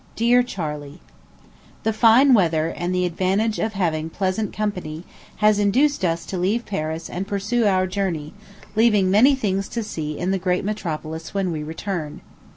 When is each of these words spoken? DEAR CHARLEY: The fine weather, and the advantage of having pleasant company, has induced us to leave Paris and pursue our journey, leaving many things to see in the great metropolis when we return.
DEAR 0.15 0.41
CHARLEY: 0.41 0.99
The 1.83 1.93
fine 1.93 2.33
weather, 2.33 2.69
and 2.69 2.91
the 2.91 3.05
advantage 3.05 3.59
of 3.59 3.73
having 3.73 4.09
pleasant 4.09 4.51
company, 4.51 5.03
has 5.35 5.59
induced 5.59 6.03
us 6.03 6.25
to 6.25 6.39
leave 6.39 6.65
Paris 6.65 7.07
and 7.07 7.27
pursue 7.27 7.67
our 7.67 7.85
journey, 7.85 8.33
leaving 8.75 9.11
many 9.11 9.35
things 9.35 9.69
to 9.69 9.83
see 9.83 10.17
in 10.17 10.31
the 10.31 10.39
great 10.39 10.65
metropolis 10.65 11.35
when 11.35 11.51
we 11.51 11.61
return. 11.61 12.21